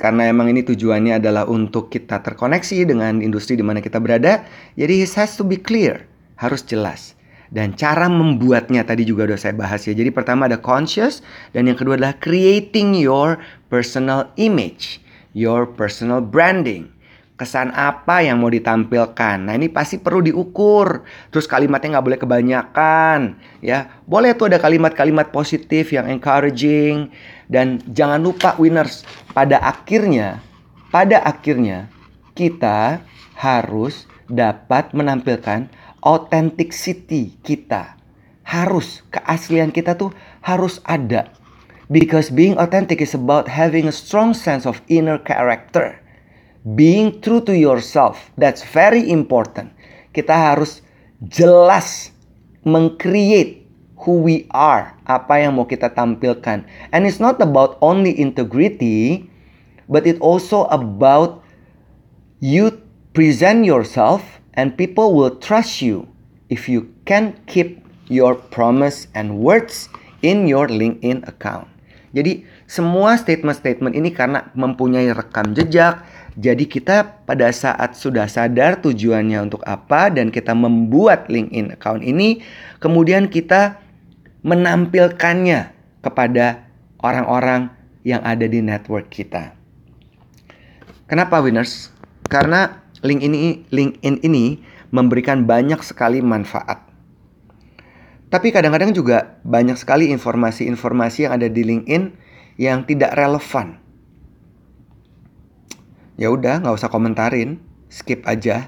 karena 0.00 0.32
emang 0.32 0.48
ini 0.56 0.64
tujuannya 0.64 1.20
adalah 1.20 1.44
untuk 1.44 1.92
kita 1.92 2.24
terkoneksi 2.24 2.96
dengan 2.96 3.20
industri 3.20 3.60
di 3.60 3.64
mana 3.66 3.84
kita 3.84 4.00
berada, 4.00 4.48
jadi 4.72 5.04
it 5.04 5.12
has 5.20 5.36
to 5.36 5.44
be 5.44 5.60
clear, 5.60 6.08
harus 6.40 6.64
jelas. 6.64 7.12
Dan 7.54 7.76
cara 7.78 8.10
membuatnya 8.10 8.82
tadi 8.82 9.06
juga 9.06 9.30
udah 9.30 9.38
saya 9.38 9.54
bahas 9.54 9.86
ya. 9.86 9.94
Jadi 9.94 10.10
pertama 10.10 10.50
ada 10.50 10.58
conscious 10.58 11.22
dan 11.54 11.70
yang 11.70 11.78
kedua 11.78 11.94
adalah 11.94 12.18
creating 12.18 12.98
your 12.98 13.38
personal 13.74 14.30
image, 14.38 15.02
your 15.34 15.66
personal 15.66 16.22
branding. 16.22 16.94
Kesan 17.34 17.74
apa 17.74 18.22
yang 18.22 18.38
mau 18.38 18.46
ditampilkan? 18.46 19.50
Nah 19.50 19.58
ini 19.58 19.66
pasti 19.66 19.98
perlu 19.98 20.22
diukur. 20.22 21.02
Terus 21.34 21.50
kalimatnya 21.50 21.98
nggak 21.98 22.06
boleh 22.06 22.20
kebanyakan, 22.22 23.34
ya. 23.58 23.90
Boleh 24.06 24.38
tuh 24.38 24.54
ada 24.54 24.62
kalimat-kalimat 24.62 25.34
positif 25.34 25.90
yang 25.90 26.06
encouraging 26.06 27.10
dan 27.50 27.82
jangan 27.90 28.22
lupa 28.22 28.54
winners. 28.62 29.02
Pada 29.34 29.58
akhirnya, 29.58 30.38
pada 30.94 31.26
akhirnya 31.26 31.90
kita 32.38 33.02
harus 33.34 34.06
dapat 34.30 34.94
menampilkan 34.94 35.66
authenticity 36.06 37.34
kita. 37.42 37.98
Harus 38.46 39.02
keaslian 39.10 39.74
kita 39.74 39.98
tuh 39.98 40.14
harus 40.38 40.78
ada. 40.86 41.33
Because 41.90 42.32
being 42.32 42.56
authentic 42.56 43.00
is 43.00 43.12
about 43.12 43.48
having 43.48 43.88
a 43.88 43.92
strong 43.92 44.32
sense 44.32 44.64
of 44.64 44.80
inner 44.88 45.18
character. 45.18 46.00
Being 46.64 47.20
true 47.20 47.44
to 47.44 47.52
yourself, 47.52 48.32
that's 48.40 48.64
very 48.64 49.04
important. 49.12 49.76
Kita 50.16 50.32
harus 50.32 50.80
jelas 51.20 52.08
mengcreate 52.64 53.68
who 54.00 54.24
we 54.24 54.48
are, 54.52 54.96
apa 55.04 55.44
yang 55.44 55.60
mau 55.60 55.68
kita 55.68 55.92
tampilkan. 55.92 56.64
And 56.92 57.04
it's 57.04 57.20
not 57.20 57.36
about 57.44 57.76
only 57.84 58.16
integrity, 58.16 59.28
but 59.88 60.08
it 60.08 60.16
also 60.24 60.64
about 60.72 61.44
you 62.40 62.80
present 63.12 63.68
yourself 63.68 64.40
and 64.56 64.76
people 64.76 65.12
will 65.12 65.36
trust 65.36 65.84
you 65.84 66.08
if 66.48 66.68
you 66.68 66.88
can 67.04 67.36
keep 67.44 67.84
your 68.08 68.34
promise 68.34 69.08
and 69.12 69.40
words 69.40 69.88
in 70.20 70.48
your 70.48 70.68
LinkedIn 70.68 71.24
account. 71.28 71.73
Jadi 72.14 72.46
semua 72.70 73.18
statement-statement 73.18 73.98
ini 73.98 74.14
karena 74.14 74.54
mempunyai 74.54 75.10
rekam 75.10 75.50
jejak, 75.50 76.06
jadi 76.38 76.62
kita 76.62 77.26
pada 77.26 77.50
saat 77.50 77.98
sudah 77.98 78.30
sadar 78.30 78.78
tujuannya 78.78 79.50
untuk 79.50 79.62
apa 79.66 80.14
dan 80.14 80.30
kita 80.30 80.54
membuat 80.54 81.26
LinkedIn 81.26 81.74
account 81.74 82.06
ini, 82.06 82.38
kemudian 82.78 83.26
kita 83.26 83.82
menampilkannya 84.46 85.74
kepada 86.06 86.70
orang-orang 87.02 87.74
yang 88.06 88.22
ada 88.22 88.46
di 88.46 88.62
network 88.62 89.10
kita. 89.10 89.56
Kenapa 91.10 91.42
winners? 91.42 91.90
Karena 92.30 92.82
LinkedIn 93.02 93.34
ini, 93.34 93.50
LinkedIn 93.74 94.22
ini 94.22 94.62
memberikan 94.94 95.42
banyak 95.42 95.82
sekali 95.82 96.22
manfaat. 96.22 96.93
Tapi 98.34 98.50
kadang-kadang 98.50 98.90
juga 98.90 99.38
banyak 99.46 99.78
sekali 99.78 100.10
informasi-informasi 100.10 101.30
yang 101.30 101.38
ada 101.38 101.46
di 101.46 101.62
LinkedIn 101.62 102.02
yang 102.58 102.82
tidak 102.82 103.14
relevan. 103.14 103.78
Ya 106.18 106.34
udah, 106.34 106.58
nggak 106.58 106.74
usah 106.74 106.90
komentarin, 106.90 107.62
skip 107.86 108.26
aja. 108.26 108.66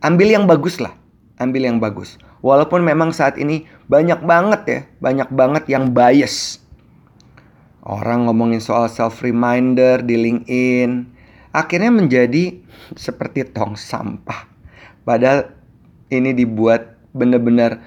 Ambil 0.00 0.32
yang 0.32 0.48
bagus 0.48 0.80
lah, 0.80 0.96
ambil 1.36 1.68
yang 1.68 1.76
bagus. 1.76 2.16
Walaupun 2.40 2.80
memang 2.80 3.12
saat 3.12 3.36
ini 3.36 3.68
banyak 3.84 4.24
banget 4.24 4.62
ya, 4.64 4.80
banyak 4.96 5.28
banget 5.28 5.64
yang 5.68 5.92
bias. 5.92 6.64
Orang 7.84 8.32
ngomongin 8.32 8.64
soal 8.64 8.88
self 8.88 9.20
reminder 9.20 10.00
di 10.00 10.16
LinkedIn, 10.16 11.04
akhirnya 11.52 11.92
menjadi 11.92 12.64
seperti 12.96 13.44
tong 13.44 13.76
sampah. 13.76 14.48
Padahal 15.04 15.52
ini 16.08 16.32
dibuat 16.32 16.96
benar-benar 17.14 17.78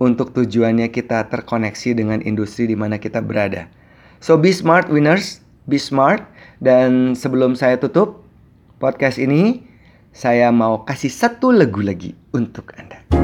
untuk 0.00 0.32
tujuannya 0.32 0.88
kita 0.88 1.28
terkoneksi 1.28 1.94
dengan 1.94 2.18
industri 2.24 2.64
di 2.64 2.74
mana 2.74 2.96
kita 2.96 3.20
berada. 3.20 3.68
So 4.24 4.40
be 4.40 4.50
smart 4.50 4.88
winners, 4.88 5.44
be 5.68 5.76
smart. 5.76 6.24
Dan 6.60 7.16
sebelum 7.16 7.56
saya 7.56 7.76
tutup 7.76 8.24
podcast 8.80 9.20
ini, 9.20 9.64
saya 10.12 10.48
mau 10.50 10.82
kasih 10.88 11.12
satu 11.12 11.52
lagu 11.52 11.84
lagi 11.84 12.16
untuk 12.32 12.72
Anda. 12.76 13.19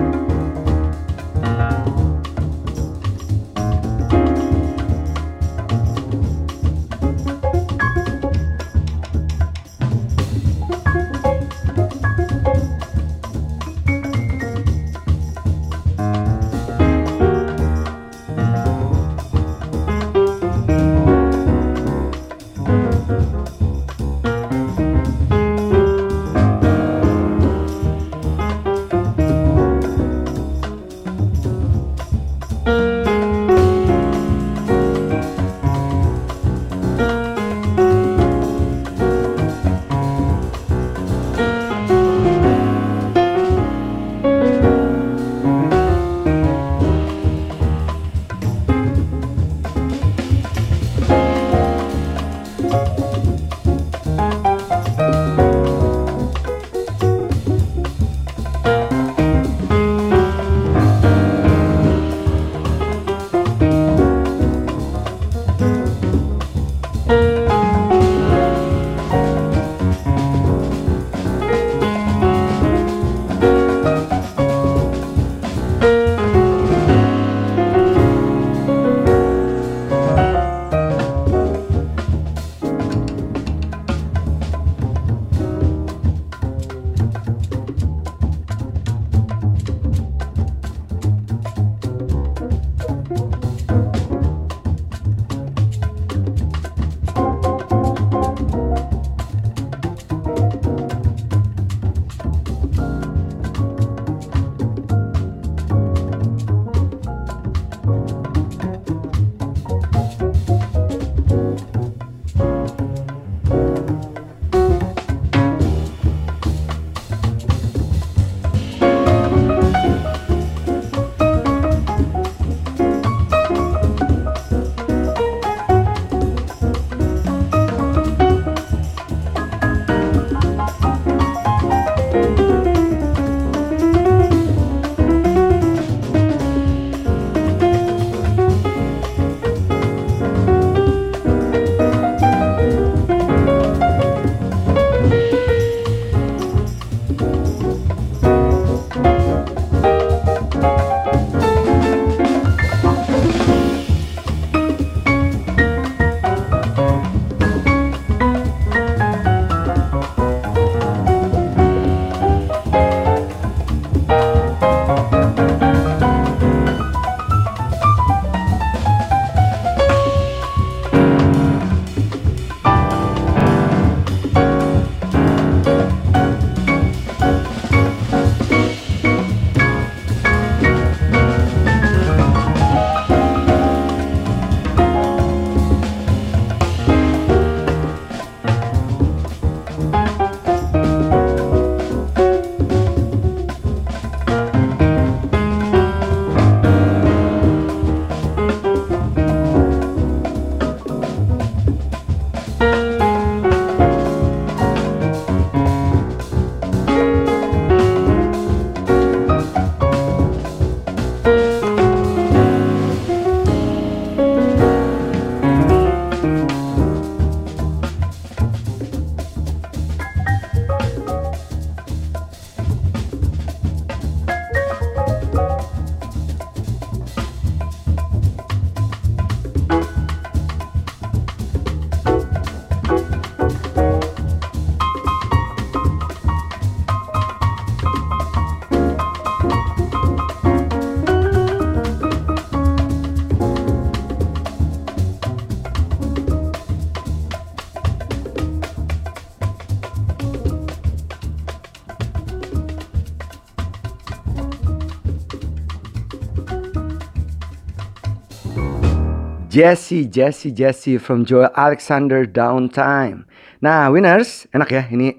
Jesse, 259.56 260.04
Jesse, 260.04 260.52
Jesse 260.52 261.00
from 261.00 261.24
Joel 261.24 261.48
Alexander 261.56 262.28
Downtime. 262.28 263.24
Nah, 263.64 263.88
winners, 263.88 264.44
enak 264.52 264.68
ya 264.68 264.84
ini 264.92 265.16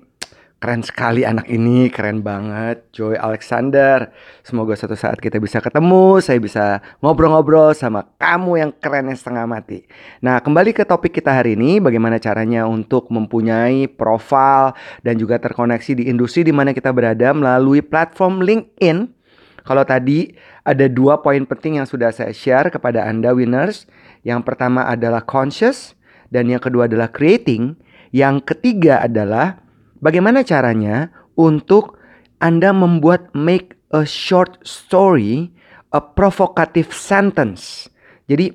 keren 0.62 0.86
sekali 0.86 1.26
anak 1.26 1.50
ini, 1.50 1.90
keren 1.90 2.22
banget 2.22 2.86
Joy 2.94 3.18
Alexander. 3.18 4.14
Semoga 4.46 4.78
suatu 4.78 4.94
saat 4.94 5.18
kita 5.18 5.42
bisa 5.42 5.58
ketemu, 5.58 6.22
saya 6.22 6.38
bisa 6.38 6.86
ngobrol-ngobrol 7.02 7.74
sama 7.74 8.06
kamu 8.22 8.62
yang 8.62 8.72
keren 8.78 9.10
yang 9.10 9.18
setengah 9.18 9.50
mati. 9.50 9.90
Nah, 10.22 10.38
kembali 10.38 10.70
ke 10.70 10.86
topik 10.86 11.18
kita 11.18 11.34
hari 11.34 11.58
ini, 11.58 11.82
bagaimana 11.82 12.22
caranya 12.22 12.70
untuk 12.70 13.10
mempunyai 13.10 13.90
profil 13.90 14.78
dan 15.02 15.18
juga 15.18 15.42
terkoneksi 15.42 15.98
di 15.98 16.14
industri 16.14 16.46
di 16.46 16.54
mana 16.54 16.78
kita 16.78 16.94
berada 16.94 17.34
melalui 17.34 17.82
platform 17.82 18.46
LinkedIn. 18.46 19.18
Kalau 19.66 19.82
tadi 19.84 20.32
ada 20.62 20.86
dua 20.88 21.26
poin 21.26 21.44
penting 21.44 21.82
yang 21.82 21.88
sudah 21.90 22.14
saya 22.14 22.32
share 22.32 22.70
kepada 22.70 23.04
Anda 23.04 23.34
winners. 23.34 23.90
Yang 24.28 24.44
pertama 24.44 24.84
adalah 24.84 25.24
conscious 25.24 25.96
dan 26.28 26.52
yang 26.52 26.60
kedua 26.60 26.92
adalah 26.92 27.08
creating. 27.08 27.80
Yang 28.12 28.52
ketiga 28.52 29.00
adalah 29.08 29.64
bagaimana 30.04 30.44
caranya 30.44 31.16
untuk 31.40 31.96
Anda 32.44 32.76
membuat 32.76 33.32
make 33.32 33.80
a 33.96 34.04
short 34.04 34.60
story 34.68 35.56
a 35.96 36.04
provocative 36.04 36.92
sentence. 36.92 37.88
Jadi 38.28 38.52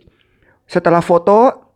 setelah 0.68 1.00
foto 1.00 1.72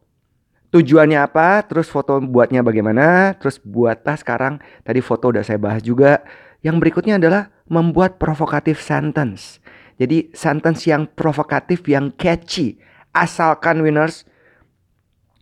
tujuannya 0.76 1.16
apa, 1.16 1.64
terus 1.64 1.88
foto 1.88 2.20
buatnya 2.20 2.60
bagaimana, 2.60 3.32
terus 3.40 3.56
buatlah 3.64 4.20
sekarang 4.20 4.60
tadi 4.84 5.00
foto 5.00 5.32
udah 5.32 5.40
saya 5.40 5.56
bahas 5.56 5.80
juga. 5.80 6.20
Yang 6.60 6.76
berikutnya 6.84 7.16
adalah 7.16 7.48
membuat 7.72 8.20
provocative 8.20 8.76
sentence. 8.76 9.64
Jadi 9.96 10.28
sentence 10.36 10.84
yang 10.84 11.08
provokatif, 11.08 11.88
yang 11.88 12.12
catchy. 12.12 12.76
Asalkan 13.16 13.80
winners 13.80 14.28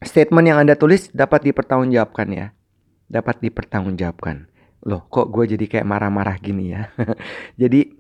statement 0.07 0.47
yang 0.47 0.63
Anda 0.63 0.79
tulis 0.79 1.11
dapat 1.11 1.43
dipertanggungjawabkan 1.43 2.29
ya. 2.31 2.47
Dapat 3.11 3.43
dipertanggungjawabkan. 3.43 4.47
Loh, 4.87 5.03
kok 5.11 5.35
gue 5.35 5.59
jadi 5.59 5.67
kayak 5.67 5.89
marah-marah 5.89 6.39
gini 6.39 6.71
ya. 6.71 6.95
jadi 7.61 7.91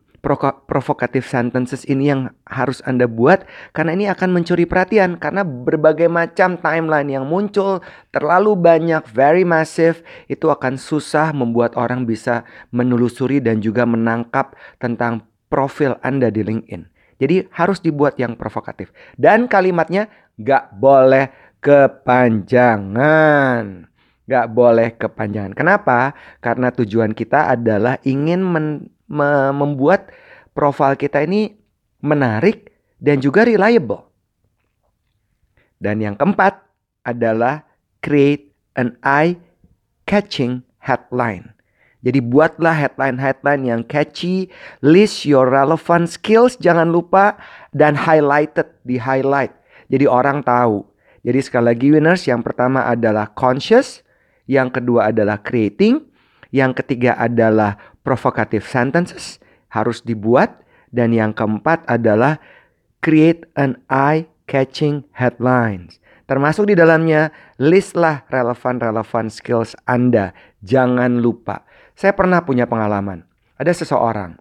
provokatif 0.64 1.28
sentences 1.28 1.84
ini 1.84 2.08
yang 2.08 2.32
harus 2.48 2.80
Anda 2.88 3.04
buat 3.04 3.44
karena 3.76 3.92
ini 3.92 4.08
akan 4.08 4.32
mencuri 4.32 4.64
perhatian 4.64 5.20
karena 5.20 5.44
berbagai 5.44 6.08
macam 6.08 6.56
timeline 6.56 7.12
yang 7.12 7.28
muncul 7.28 7.84
terlalu 8.08 8.56
banyak 8.56 9.04
very 9.12 9.44
massive 9.44 10.00
itu 10.32 10.48
akan 10.48 10.80
susah 10.80 11.36
membuat 11.36 11.76
orang 11.76 12.08
bisa 12.08 12.48
menelusuri 12.72 13.44
dan 13.44 13.60
juga 13.60 13.84
menangkap 13.84 14.56
tentang 14.80 15.28
profil 15.52 16.00
Anda 16.00 16.32
di 16.32 16.40
LinkedIn. 16.40 16.93
Jadi 17.24 17.48
harus 17.56 17.80
dibuat 17.80 18.20
yang 18.20 18.36
provokatif. 18.36 18.92
Dan 19.16 19.48
kalimatnya 19.48 20.12
gak 20.36 20.76
boleh 20.76 21.32
kepanjangan. 21.64 23.88
Gak 24.28 24.46
boleh 24.52 24.92
kepanjangan. 25.00 25.56
Kenapa? 25.56 26.12
Karena 26.44 26.68
tujuan 26.68 27.16
kita 27.16 27.56
adalah 27.56 27.96
ingin 28.04 28.44
men, 28.44 28.92
me, 29.08 29.56
membuat 29.56 30.12
profil 30.52 31.00
kita 31.00 31.24
ini 31.24 31.56
menarik 32.04 32.76
dan 33.00 33.24
juga 33.24 33.48
reliable. 33.48 34.04
Dan 35.80 36.04
yang 36.04 36.20
keempat 36.20 36.60
adalah 37.08 37.64
create 38.04 38.52
an 38.76 39.00
eye-catching 39.00 40.60
headline. 40.76 41.53
Jadi 42.04 42.20
buatlah 42.20 42.76
headline-headline 42.76 43.64
yang 43.64 43.80
catchy, 43.88 44.52
list 44.84 45.24
your 45.24 45.48
relevant 45.48 46.12
skills 46.12 46.60
jangan 46.60 46.92
lupa 46.92 47.40
dan 47.72 47.96
highlighted 47.96 48.68
di 48.84 49.00
highlight. 49.00 49.56
Jadi 49.88 50.04
orang 50.04 50.44
tahu. 50.44 50.84
Jadi 51.24 51.40
sekali 51.40 51.72
lagi 51.72 51.88
winners 51.88 52.28
yang 52.28 52.44
pertama 52.44 52.84
adalah 52.84 53.32
conscious, 53.32 54.04
yang 54.44 54.68
kedua 54.68 55.08
adalah 55.08 55.40
creating, 55.40 56.04
yang 56.52 56.76
ketiga 56.76 57.16
adalah 57.16 57.80
provocative 58.04 58.68
sentences 58.68 59.40
harus 59.72 60.04
dibuat 60.04 60.60
dan 60.92 61.10
yang 61.10 61.32
keempat 61.32 61.82
adalah 61.88 62.36
create 63.00 63.48
an 63.56 63.80
eye 63.88 64.28
catching 64.44 65.02
headlines. 65.16 65.98
Termasuk 66.24 66.72
di 66.72 66.74
dalamnya 66.76 67.28
listlah 67.60 68.24
relevan-relevan 68.32 69.28
skills 69.28 69.76
Anda. 69.84 70.32
Jangan 70.64 71.20
lupa. 71.20 71.64
Saya 71.94 72.12
pernah 72.14 72.42
punya 72.42 72.66
pengalaman. 72.66 73.26
Ada 73.54 73.70
seseorang 73.70 74.34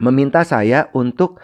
meminta 0.00 0.40
saya 0.40 0.88
untuk 0.96 1.40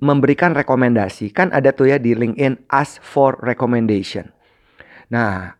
memberikan 0.00 0.56
rekomendasi. 0.56 1.34
Kan 1.34 1.52
ada 1.52 1.74
tuh 1.74 1.92
ya 1.92 2.00
di 2.00 2.16
LinkedIn 2.16 2.70
ask 2.72 3.02
for 3.04 3.36
recommendation. 3.44 4.32
Nah, 5.12 5.58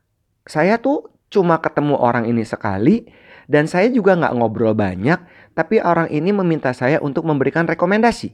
saya 0.49 0.81
tuh 0.81 1.13
cuma 1.29 1.61
ketemu 1.61 2.01
orang 2.01 2.25
ini 2.25 2.41
sekali 2.49 3.05
dan 3.45 3.69
saya 3.69 3.93
juga 3.93 4.17
nggak 4.17 4.35
ngobrol 4.41 4.73
banyak, 4.73 5.21
tapi 5.53 5.81
orang 5.85 6.09
ini 6.09 6.33
meminta 6.33 6.73
saya 6.73 7.01
untuk 7.05 7.29
memberikan 7.29 7.69
rekomendasi. 7.69 8.33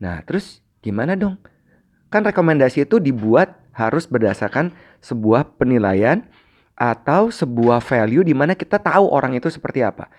Nah, 0.00 0.20
terus 0.28 0.60
gimana 0.84 1.16
dong? 1.16 1.40
Kan 2.12 2.26
rekomendasi 2.26 2.84
itu 2.84 3.00
dibuat 3.00 3.56
harus 3.72 4.04
berdasarkan 4.06 4.76
sebuah 5.00 5.56
penilaian 5.56 6.24
atau 6.74 7.30
sebuah 7.30 7.78
value 7.78 8.26
di 8.26 8.34
mana 8.34 8.58
kita 8.58 8.82
tahu 8.82 9.06
orang 9.10 9.38
itu 9.38 9.46
seperti 9.50 9.86
apa. 9.86 10.10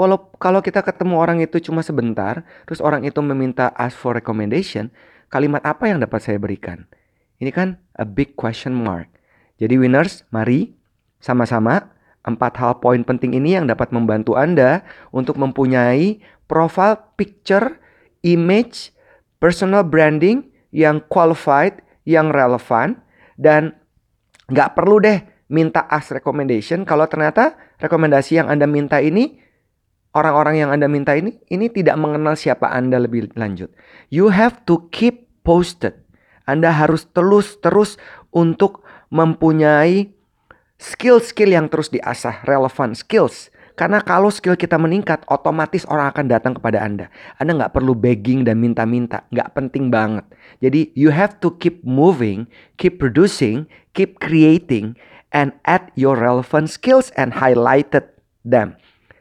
Walau 0.00 0.32
kalau 0.40 0.64
kita 0.64 0.80
ketemu 0.80 1.20
orang 1.20 1.44
itu 1.44 1.60
cuma 1.60 1.84
sebentar, 1.84 2.40
terus 2.64 2.80
orang 2.80 3.04
itu 3.04 3.20
meminta 3.20 3.68
ask 3.76 4.00
for 4.00 4.16
recommendation, 4.16 4.88
kalimat 5.28 5.60
apa 5.60 5.92
yang 5.92 6.00
dapat 6.00 6.24
saya 6.24 6.40
berikan? 6.40 6.88
Ini 7.36 7.52
kan 7.52 7.76
a 8.00 8.08
big 8.08 8.32
question 8.32 8.72
mark. 8.72 9.12
Jadi 9.60 9.76
winners, 9.76 10.24
mari 10.32 10.72
sama-sama 11.20 11.92
empat 12.24 12.52
hal 12.56 12.72
poin 12.80 13.04
penting 13.04 13.36
ini 13.36 13.60
yang 13.60 13.68
dapat 13.68 13.92
membantu 13.92 14.36
Anda 14.40 14.84
untuk 15.12 15.36
mempunyai 15.36 16.20
profile 16.48 16.96
picture, 17.20 17.76
image, 18.24 18.92
personal 19.36 19.84
branding 19.84 20.48
yang 20.72 21.04
qualified, 21.12 21.84
yang 22.08 22.32
relevan, 22.32 23.00
dan 23.36 23.76
nggak 24.48 24.76
perlu 24.76 25.00
deh 25.00 25.20
minta 25.50 25.84
ask 25.90 26.14
recommendation 26.14 26.86
kalau 26.86 27.10
ternyata 27.10 27.58
rekomendasi 27.82 28.38
yang 28.38 28.46
Anda 28.46 28.70
minta 28.70 29.02
ini 29.02 29.42
orang-orang 30.14 30.62
yang 30.62 30.70
Anda 30.70 30.86
minta 30.86 31.18
ini 31.18 31.42
ini 31.50 31.66
tidak 31.68 31.98
mengenal 31.98 32.38
siapa 32.38 32.70
Anda 32.70 33.02
lebih 33.02 33.34
lanjut. 33.34 33.74
You 34.14 34.30
have 34.30 34.62
to 34.70 34.86
keep 34.94 35.26
posted. 35.42 35.98
Anda 36.46 36.70
harus 36.70 37.06
terus 37.10 37.58
terus 37.58 37.98
untuk 38.30 38.86
mempunyai 39.10 40.14
skill-skill 40.80 41.52
yang 41.52 41.66
terus 41.68 41.92
diasah, 41.92 42.46
relevan 42.46 42.96
skills. 42.96 43.52
Karena 43.78 44.02
kalau 44.04 44.28
skill 44.28 44.60
kita 44.60 44.76
meningkat, 44.76 45.24
otomatis 45.24 45.88
orang 45.88 46.12
akan 46.12 46.26
datang 46.28 46.52
kepada 46.52 46.84
Anda. 46.84 47.08
Anda 47.40 47.64
nggak 47.64 47.72
perlu 47.72 47.96
begging 47.96 48.44
dan 48.44 48.60
minta-minta, 48.60 49.24
nggak 49.32 49.56
penting 49.56 49.88
banget. 49.88 50.26
Jadi 50.60 50.92
you 50.92 51.08
have 51.08 51.40
to 51.40 51.56
keep 51.56 51.80
moving, 51.80 52.44
keep 52.76 53.00
producing, 53.00 53.64
keep 53.96 54.20
creating, 54.20 55.00
and 55.30 55.54
add 55.66 55.90
your 55.94 56.18
relevant 56.18 56.70
skills 56.70 57.10
and 57.14 57.38
highlighted 57.38 58.06
them. 58.42 58.74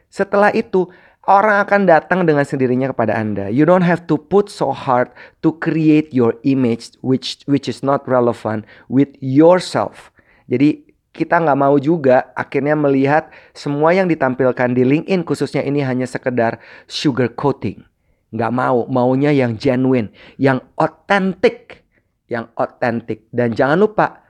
Setelah 0.10 0.50
itu, 0.58 0.90
orang 1.30 1.62
akan 1.62 1.86
datang 1.86 2.26
dengan 2.26 2.42
sendirinya 2.42 2.90
kepada 2.90 3.14
Anda. 3.14 3.54
You 3.54 3.70
don't 3.70 3.86
have 3.86 4.10
to 4.10 4.18
put 4.18 4.50
so 4.50 4.74
hard 4.74 5.14
to 5.46 5.54
create 5.62 6.10
your 6.10 6.34
image 6.42 6.98
which 7.06 7.46
which 7.46 7.70
is 7.70 7.86
not 7.86 8.06
relevant 8.10 8.66
with 8.90 9.14
yourself. 9.22 10.10
Jadi 10.50 10.90
kita 11.14 11.38
nggak 11.42 11.60
mau 11.60 11.78
juga 11.78 12.34
akhirnya 12.34 12.74
melihat 12.74 13.30
semua 13.54 13.94
yang 13.94 14.10
ditampilkan 14.10 14.74
di 14.74 14.82
LinkedIn 14.82 15.22
khususnya 15.26 15.62
ini 15.62 15.86
hanya 15.86 16.10
sekedar 16.10 16.58
sugar 16.90 17.30
coating. 17.38 17.86
Nggak 18.30 18.54
mau, 18.54 18.86
maunya 18.86 19.34
yang 19.34 19.58
genuine, 19.58 20.14
yang 20.38 20.62
authentic, 20.78 21.82
yang 22.30 22.50
authentic. 22.58 23.26
Dan 23.34 23.58
jangan 23.58 23.78
lupa 23.82 24.22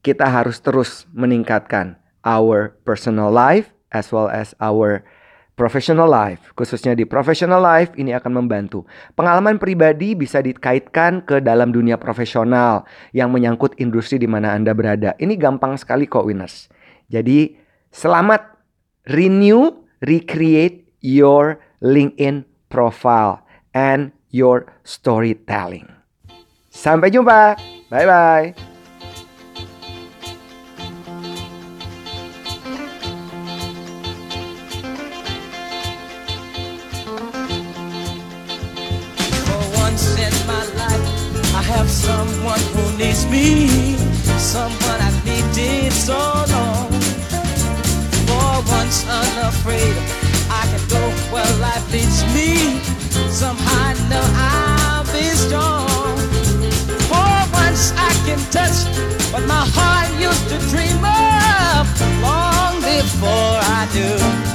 kita 0.00 0.26
harus 0.28 0.60
terus 0.60 1.04
meningkatkan 1.12 1.96
our 2.24 2.76
personal 2.84 3.32
life 3.32 3.72
as 3.92 4.12
well 4.12 4.28
as 4.28 4.56
our 4.60 5.04
professional 5.60 6.08
life. 6.08 6.40
Khususnya 6.56 6.96
di 6.96 7.04
professional 7.04 7.60
life 7.60 7.92
ini 8.00 8.16
akan 8.16 8.40
membantu. 8.40 8.88
Pengalaman 9.12 9.60
pribadi 9.60 10.16
bisa 10.16 10.40
dikaitkan 10.40 11.20
ke 11.28 11.44
dalam 11.44 11.68
dunia 11.68 12.00
profesional 12.00 12.88
yang 13.12 13.28
menyangkut 13.28 13.76
industri 13.76 14.16
di 14.16 14.24
mana 14.24 14.56
Anda 14.56 14.72
berada. 14.72 15.12
Ini 15.20 15.36
gampang 15.36 15.76
sekali 15.76 16.08
kok 16.08 16.24
winners. 16.24 16.72
Jadi 17.12 17.60
selamat 17.92 18.40
renew, 19.12 19.84
recreate 20.00 20.88
your 21.04 21.60
LinkedIn 21.84 22.48
profile 22.72 23.44
and 23.76 24.16
your 24.32 24.64
storytelling. 24.86 25.84
Sampai 26.70 27.12
jumpa. 27.12 27.58
Bye 27.90 28.06
bye. 28.06 28.69
Someone 44.38 45.00
I 45.00 45.10
needed 45.24 45.92
so 45.92 46.18
long. 46.54 46.90
For 48.28 48.52
once 48.68 49.06
unafraid, 49.08 49.96
I 50.50 50.62
can 50.70 50.82
go 50.88 51.02
where 51.32 51.52
life 51.58 51.86
leads 51.92 52.22
me. 52.34 52.80
Somehow 53.30 53.88
I 53.88 53.94
know 54.10 54.26
I'll 54.34 55.04
be 55.12 55.24
strong. 55.44 56.16
For 57.08 57.32
once 57.62 57.92
I 57.96 58.12
can 58.26 58.40
touch 58.50 58.78
what 59.32 59.44
my 59.46 59.64
heart 59.76 60.10
used 60.20 60.48
to 60.50 60.58
dream 60.68 61.00
of 61.04 61.86
long 62.20 62.74
before 62.82 63.56
I 63.78 63.88
do. 63.92 64.49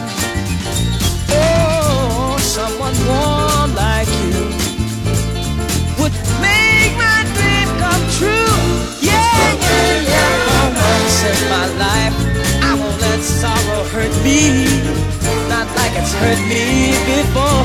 It's 15.98 16.14
hurt 16.14 16.40
me 16.52 16.92
before. 17.08 17.64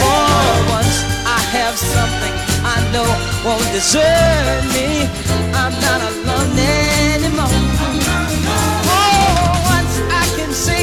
For 0.00 0.28
once, 0.76 0.96
I 1.24 1.40
have 1.56 1.76
something 1.76 2.34
I 2.64 2.76
know 2.92 3.08
won't 3.44 3.64
desert 3.72 4.62
me. 4.74 5.08
I'm 5.60 5.74
not 5.86 6.00
alone 6.10 6.52
anymore. 7.14 7.54
For 8.86 9.10
once, 9.74 9.94
I 10.20 10.24
can 10.36 10.52
say, 10.52 10.82